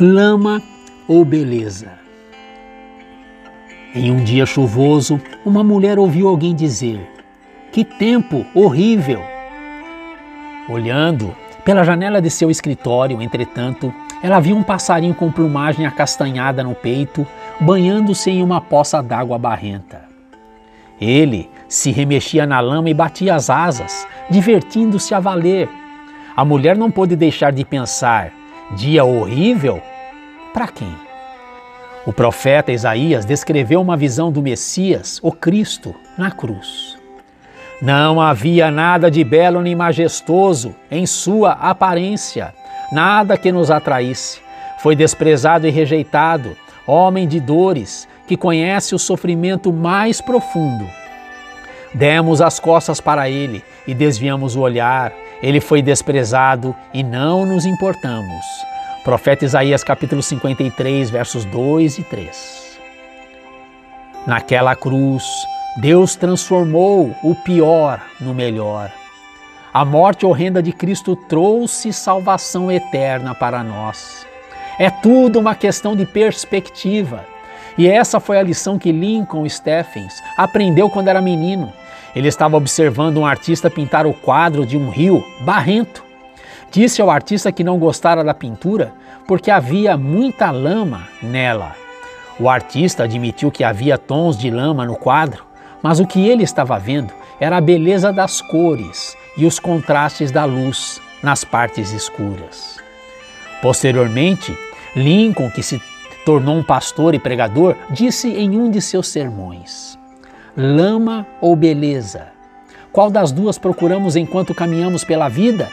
lama 0.00 0.60
ou 1.06 1.24
beleza. 1.24 1.92
Em 3.94 4.10
um 4.10 4.24
dia 4.24 4.44
chuvoso, 4.44 5.20
uma 5.44 5.62
mulher 5.62 5.98
ouviu 5.98 6.26
alguém 6.26 6.54
dizer: 6.54 7.00
Que 7.70 7.84
tempo 7.84 8.44
horrível! 8.54 9.22
Olhando 10.68 11.34
pela 11.64 11.84
janela 11.84 12.20
de 12.20 12.28
seu 12.28 12.50
escritório, 12.50 13.22
entretanto, 13.22 13.94
ela 14.22 14.40
viu 14.40 14.56
um 14.56 14.62
passarinho 14.62 15.14
com 15.14 15.30
plumagem 15.30 15.86
acastanhada 15.86 16.64
no 16.64 16.74
peito, 16.74 17.26
banhando-se 17.60 18.30
em 18.30 18.42
uma 18.42 18.60
poça 18.60 19.02
d'água 19.02 19.38
barrenta. 19.38 20.02
Ele 21.00 21.48
se 21.68 21.92
remexia 21.92 22.46
na 22.46 22.58
lama 22.60 22.90
e 22.90 22.94
batia 22.94 23.34
as 23.34 23.48
asas, 23.48 24.06
divertindo-se 24.28 25.14
a 25.14 25.20
valer. 25.20 25.68
A 26.36 26.44
mulher 26.44 26.76
não 26.76 26.90
pôde 26.90 27.14
deixar 27.14 27.52
de 27.52 27.64
pensar: 27.64 28.32
dia 28.72 29.04
horrível? 29.04 29.82
Para 30.52 30.68
quem? 30.68 30.94
O 32.06 32.12
profeta 32.12 32.72
Isaías 32.72 33.24
descreveu 33.24 33.80
uma 33.80 33.96
visão 33.96 34.30
do 34.30 34.42
Messias, 34.42 35.18
o 35.22 35.32
Cristo, 35.32 35.94
na 36.18 36.30
cruz. 36.30 36.98
Não 37.80 38.20
havia 38.20 38.70
nada 38.70 39.10
de 39.10 39.24
belo 39.24 39.60
nem 39.60 39.74
majestoso 39.74 40.74
em 40.90 41.06
sua 41.06 41.52
aparência, 41.52 42.54
nada 42.92 43.36
que 43.36 43.50
nos 43.50 43.70
atraísse. 43.70 44.40
Foi 44.78 44.94
desprezado 44.94 45.66
e 45.66 45.70
rejeitado, 45.70 46.56
homem 46.86 47.26
de 47.26 47.40
dores, 47.40 48.06
que 48.26 48.36
conhece 48.36 48.94
o 48.94 48.98
sofrimento 48.98 49.72
mais 49.72 50.20
profundo. 50.20 50.86
Demos 51.94 52.40
as 52.40 52.58
costas 52.58 53.00
para 53.00 53.28
ele 53.28 53.62
e 53.86 53.94
desviamos 53.94 54.56
o 54.56 54.60
olhar. 54.60 55.12
Ele 55.44 55.60
foi 55.60 55.82
desprezado 55.82 56.74
e 56.90 57.02
não 57.02 57.44
nos 57.44 57.66
importamos. 57.66 58.46
Profeta 59.04 59.44
Isaías 59.44 59.84
capítulo 59.84 60.22
53, 60.22 61.10
versos 61.10 61.44
2 61.44 61.98
e 61.98 62.02
3. 62.02 62.80
Naquela 64.26 64.74
cruz, 64.74 65.22
Deus 65.76 66.16
transformou 66.16 67.14
o 67.22 67.34
pior 67.34 68.00
no 68.18 68.32
melhor. 68.32 68.90
A 69.70 69.84
morte 69.84 70.24
horrenda 70.24 70.62
de 70.62 70.72
Cristo 70.72 71.14
trouxe 71.14 71.92
salvação 71.92 72.72
eterna 72.72 73.34
para 73.34 73.62
nós. 73.62 74.26
É 74.78 74.88
tudo 74.88 75.38
uma 75.38 75.54
questão 75.54 75.94
de 75.94 76.06
perspectiva. 76.06 77.22
E 77.76 77.86
essa 77.86 78.18
foi 78.18 78.38
a 78.38 78.42
lição 78.42 78.78
que 78.78 78.90
Lincoln 78.90 79.46
Stephens 79.46 80.14
aprendeu 80.38 80.88
quando 80.88 81.08
era 81.08 81.20
menino. 81.20 81.70
Ele 82.14 82.28
estava 82.28 82.56
observando 82.56 83.18
um 83.18 83.26
artista 83.26 83.70
pintar 83.70 84.06
o 84.06 84.14
quadro 84.14 84.64
de 84.64 84.76
um 84.76 84.88
rio 84.88 85.24
barrento. 85.40 86.04
Disse 86.70 87.02
ao 87.02 87.10
artista 87.10 87.52
que 87.52 87.64
não 87.64 87.78
gostara 87.78 88.22
da 88.22 88.34
pintura 88.34 88.92
porque 89.26 89.50
havia 89.50 89.96
muita 89.96 90.50
lama 90.50 91.08
nela. 91.22 91.74
O 92.38 92.48
artista 92.48 93.04
admitiu 93.04 93.50
que 93.50 93.64
havia 93.64 93.96
tons 93.96 94.36
de 94.36 94.50
lama 94.50 94.84
no 94.84 94.96
quadro, 94.96 95.44
mas 95.82 96.00
o 96.00 96.06
que 96.06 96.28
ele 96.28 96.42
estava 96.42 96.78
vendo 96.78 97.12
era 97.38 97.56
a 97.56 97.60
beleza 97.60 98.12
das 98.12 98.40
cores 98.40 99.16
e 99.36 99.46
os 99.46 99.58
contrastes 99.58 100.30
da 100.30 100.44
luz 100.44 101.00
nas 101.22 101.44
partes 101.44 101.92
escuras. 101.92 102.78
Posteriormente, 103.62 104.56
Lincoln, 104.94 105.50
que 105.50 105.62
se 105.62 105.80
tornou 106.24 106.56
um 106.56 106.62
pastor 106.62 107.14
e 107.14 107.18
pregador, 107.18 107.76
disse 107.90 108.28
em 108.28 108.58
um 108.58 108.70
de 108.70 108.80
seus 108.80 109.08
sermões: 109.08 109.98
Lama 110.56 111.26
ou 111.40 111.56
beleza? 111.56 112.28
Qual 112.92 113.10
das 113.10 113.32
duas 113.32 113.58
procuramos 113.58 114.14
enquanto 114.14 114.54
caminhamos 114.54 115.02
pela 115.02 115.28
vida? 115.28 115.68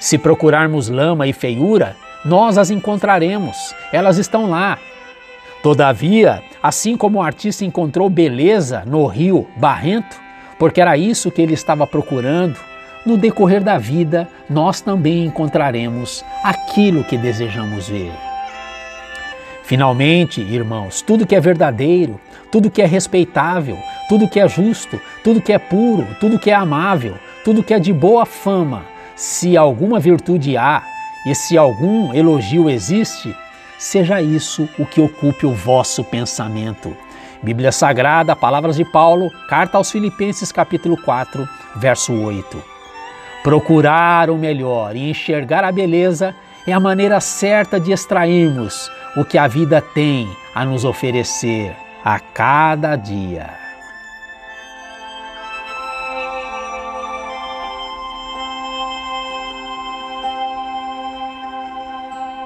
Se 0.00 0.16
procurarmos 0.16 0.88
lama 0.88 1.26
e 1.26 1.32
feiura, 1.34 1.94
nós 2.24 2.56
as 2.56 2.70
encontraremos, 2.70 3.74
elas 3.92 4.16
estão 4.16 4.48
lá. 4.48 4.78
Todavia, 5.62 6.42
assim 6.62 6.96
como 6.96 7.18
o 7.18 7.22
artista 7.22 7.66
encontrou 7.66 8.08
beleza 8.08 8.82
no 8.86 9.04
rio 9.04 9.46
Barrento, 9.58 10.18
porque 10.58 10.80
era 10.80 10.96
isso 10.96 11.30
que 11.30 11.42
ele 11.42 11.52
estava 11.52 11.86
procurando, 11.86 12.58
no 13.04 13.18
decorrer 13.18 13.62
da 13.62 13.76
vida 13.76 14.26
nós 14.48 14.80
também 14.80 15.26
encontraremos 15.26 16.24
aquilo 16.42 17.04
que 17.04 17.18
desejamos 17.18 17.90
ver. 17.90 18.12
Finalmente, 19.64 20.40
irmãos, 20.40 21.02
tudo 21.02 21.26
que 21.26 21.36
é 21.36 21.40
verdadeiro, 21.40 22.18
tudo 22.50 22.70
que 22.70 22.80
é 22.80 22.86
respeitável, 22.86 23.76
tudo 24.08 24.28
que 24.28 24.40
é 24.40 24.48
justo, 24.48 25.00
tudo 25.22 25.40
que 25.40 25.52
é 25.52 25.58
puro, 25.58 26.06
tudo 26.18 26.38
que 26.38 26.50
é 26.50 26.54
amável, 26.54 27.16
tudo 27.44 27.62
que 27.62 27.74
é 27.74 27.78
de 27.78 27.92
boa 27.92 28.24
fama, 28.24 28.84
se 29.14 29.56
alguma 29.56 30.00
virtude 30.00 30.56
há 30.56 30.82
e 31.26 31.34
se 31.34 31.58
algum 31.58 32.14
elogio 32.14 32.70
existe, 32.70 33.36
seja 33.78 34.22
isso 34.22 34.68
o 34.78 34.86
que 34.86 35.00
ocupe 35.00 35.44
o 35.44 35.52
vosso 35.52 36.02
pensamento. 36.02 36.96
Bíblia 37.42 37.70
Sagrada, 37.70 38.34
Palavras 38.34 38.76
de 38.76 38.84
Paulo, 38.84 39.30
Carta 39.48 39.76
aos 39.76 39.90
Filipenses, 39.90 40.50
capítulo 40.50 40.96
4, 41.02 41.48
verso 41.76 42.12
8. 42.12 42.62
Procurar 43.44 44.30
o 44.30 44.36
melhor 44.36 44.96
e 44.96 45.10
enxergar 45.10 45.64
a 45.64 45.70
beleza 45.70 46.34
é 46.66 46.72
a 46.72 46.80
maneira 46.80 47.20
certa 47.20 47.78
de 47.78 47.92
extrairmos 47.92 48.90
o 49.16 49.24
que 49.24 49.38
a 49.38 49.46
vida 49.46 49.80
tem 49.80 50.28
a 50.54 50.64
nos 50.64 50.84
oferecer 50.84 51.74
a 52.04 52.18
cada 52.18 52.96
dia. 52.96 53.67